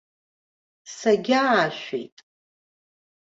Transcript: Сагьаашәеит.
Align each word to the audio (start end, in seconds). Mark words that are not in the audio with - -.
Сагьаашәеит. 0.95 2.15